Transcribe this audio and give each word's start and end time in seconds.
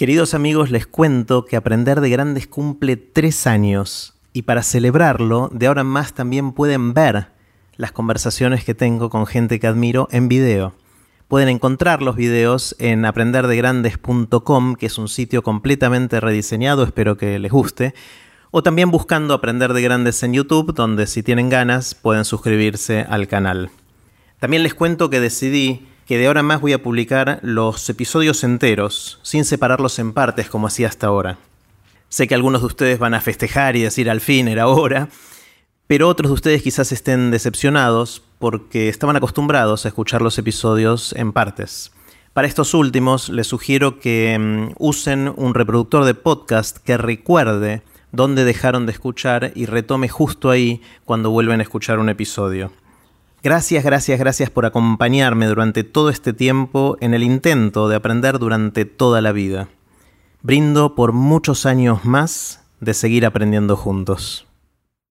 Queridos 0.00 0.32
amigos, 0.32 0.70
les 0.70 0.86
cuento 0.86 1.44
que 1.44 1.56
Aprender 1.56 2.00
de 2.00 2.08
Grandes 2.08 2.46
cumple 2.46 2.96
tres 2.96 3.46
años 3.46 4.14
y 4.32 4.44
para 4.44 4.62
celebrarlo, 4.62 5.50
de 5.52 5.66
ahora 5.66 5.82
en 5.82 5.88
más 5.88 6.14
también 6.14 6.52
pueden 6.52 6.94
ver 6.94 7.26
las 7.76 7.92
conversaciones 7.92 8.64
que 8.64 8.74
tengo 8.74 9.10
con 9.10 9.26
gente 9.26 9.60
que 9.60 9.66
admiro 9.66 10.08
en 10.10 10.28
video. 10.28 10.72
Pueden 11.28 11.50
encontrar 11.50 12.00
los 12.00 12.16
videos 12.16 12.74
en 12.78 13.04
aprenderdegrandes.com, 13.04 14.76
que 14.76 14.86
es 14.86 14.96
un 14.96 15.08
sitio 15.08 15.42
completamente 15.42 16.18
rediseñado, 16.18 16.82
espero 16.82 17.18
que 17.18 17.38
les 17.38 17.52
guste, 17.52 17.92
o 18.50 18.62
también 18.62 18.90
buscando 18.90 19.34
Aprender 19.34 19.74
de 19.74 19.82
Grandes 19.82 20.22
en 20.22 20.32
YouTube, 20.32 20.72
donde 20.72 21.06
si 21.06 21.22
tienen 21.22 21.50
ganas 21.50 21.94
pueden 21.94 22.24
suscribirse 22.24 23.02
al 23.06 23.28
canal. 23.28 23.70
También 24.38 24.62
les 24.62 24.72
cuento 24.72 25.10
que 25.10 25.20
decidí 25.20 25.89
que 26.10 26.18
de 26.18 26.26
ahora 26.26 26.42
más 26.42 26.60
voy 26.60 26.72
a 26.72 26.82
publicar 26.82 27.38
los 27.40 27.88
episodios 27.88 28.42
enteros, 28.42 29.20
sin 29.22 29.44
separarlos 29.44 29.96
en 30.00 30.12
partes 30.12 30.50
como 30.50 30.66
hacía 30.66 30.88
hasta 30.88 31.06
ahora. 31.06 31.38
Sé 32.08 32.26
que 32.26 32.34
algunos 32.34 32.62
de 32.62 32.66
ustedes 32.66 32.98
van 32.98 33.14
a 33.14 33.20
festejar 33.20 33.76
y 33.76 33.82
decir 33.82 34.10
al 34.10 34.20
fin 34.20 34.48
era 34.48 34.66
hora, 34.66 35.08
pero 35.86 36.08
otros 36.08 36.30
de 36.30 36.34
ustedes 36.34 36.62
quizás 36.64 36.90
estén 36.90 37.30
decepcionados 37.30 38.24
porque 38.40 38.88
estaban 38.88 39.14
acostumbrados 39.14 39.84
a 39.84 39.88
escuchar 39.88 40.20
los 40.20 40.36
episodios 40.36 41.12
en 41.12 41.32
partes. 41.32 41.92
Para 42.32 42.48
estos 42.48 42.74
últimos 42.74 43.28
les 43.28 43.46
sugiero 43.46 44.00
que 44.00 44.36
mm, 44.36 44.74
usen 44.80 45.32
un 45.36 45.54
reproductor 45.54 46.04
de 46.04 46.14
podcast 46.14 46.78
que 46.78 46.96
recuerde 46.96 47.84
dónde 48.10 48.44
dejaron 48.44 48.84
de 48.84 48.90
escuchar 48.90 49.52
y 49.54 49.66
retome 49.66 50.08
justo 50.08 50.50
ahí 50.50 50.82
cuando 51.04 51.30
vuelven 51.30 51.60
a 51.60 51.62
escuchar 51.62 52.00
un 52.00 52.08
episodio. 52.08 52.72
Gracias, 53.42 53.82
gracias, 53.84 54.18
gracias 54.18 54.50
por 54.50 54.66
acompañarme 54.66 55.46
durante 55.46 55.82
todo 55.82 56.10
este 56.10 56.34
tiempo 56.34 56.98
en 57.00 57.14
el 57.14 57.22
intento 57.22 57.88
de 57.88 57.96
aprender 57.96 58.38
durante 58.38 58.84
toda 58.84 59.22
la 59.22 59.32
vida. 59.32 59.68
Brindo 60.42 60.94
por 60.94 61.12
muchos 61.12 61.64
años 61.64 62.04
más 62.04 62.62
de 62.80 62.92
seguir 62.92 63.24
aprendiendo 63.24 63.76
juntos. 63.76 64.49